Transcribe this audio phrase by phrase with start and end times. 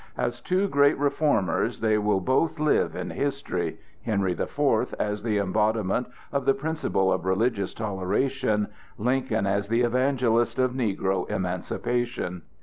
[0.17, 6.07] As two great reformers they will both live in history,—Henry the Fourth, as the embodiment
[6.31, 12.41] of the principle of religious toleration, Lincoln as the evangelist of negro emancipation.